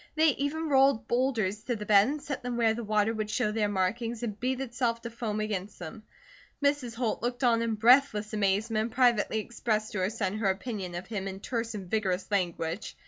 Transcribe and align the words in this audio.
They 0.15 0.29
even 0.29 0.67
rolled 0.67 1.07
boulders 1.07 1.61
to 1.65 1.75
the 1.75 1.85
bed 1.85 2.07
and 2.07 2.19
set 2.19 2.41
them 2.41 2.57
where 2.57 2.73
the 2.73 2.83
water 2.83 3.13
would 3.13 3.29
show 3.29 3.51
their 3.51 3.69
markings 3.69 4.23
and 4.23 4.39
beat 4.39 4.59
itself 4.59 5.03
to 5.03 5.11
foam 5.11 5.39
against 5.39 5.77
them. 5.77 6.01
Mrs. 6.59 6.95
Holt 6.95 7.21
looked 7.21 7.43
on 7.43 7.61
in 7.61 7.75
breathless 7.75 8.33
amazement 8.33 8.81
and 8.81 8.91
privately 8.91 9.37
expressed 9.37 9.91
to 9.91 9.99
her 9.99 10.09
son 10.09 10.39
her 10.39 10.49
opinion 10.49 10.95
of 10.95 11.05
him 11.05 11.27
in 11.27 11.39
terse 11.39 11.75
and 11.75 11.87
vigorous 11.87 12.31
language. 12.31 12.97